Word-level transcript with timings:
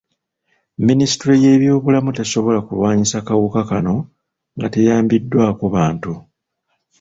Minisitule 0.87 1.33
y'ebyobulamu 1.43 2.09
tesobola 2.17 2.59
kulwanyisa 2.67 3.17
kawuka 3.27 3.61
kano 3.69 3.95
nga 4.57 4.67
teyambiddwako 4.73 5.65
bantu. 5.75 6.13